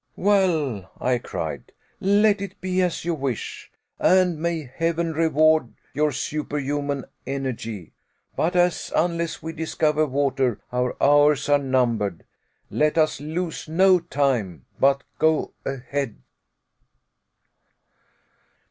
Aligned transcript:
"Well," 0.17 0.89
I 0.99 1.19
cried, 1.19 1.73
"let 1.99 2.41
it 2.41 2.59
be 2.59 2.81
as 2.81 3.05
you 3.05 3.13
wish, 3.13 3.71
and 3.99 4.39
may 4.41 4.63
heaven 4.63 5.13
reward 5.13 5.73
your 5.93 6.11
superhuman 6.11 7.05
energy. 7.27 7.93
But 8.35 8.55
as, 8.55 8.91
unless 8.95 9.43
we 9.43 9.53
discover 9.53 10.07
water, 10.07 10.59
our 10.73 10.97
hours 10.99 11.49
are 11.49 11.59
numbered, 11.59 12.23
let 12.71 12.97
us 12.97 13.21
lose 13.21 13.67
no 13.69 13.99
time, 13.99 14.65
but 14.79 15.03
go 15.19 15.53
ahead." 15.67 16.17